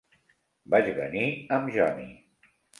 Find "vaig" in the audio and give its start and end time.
0.75-0.89